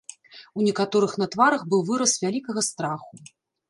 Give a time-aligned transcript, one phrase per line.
[0.59, 3.27] У некаторых на тварах быў выраз вялікага страху.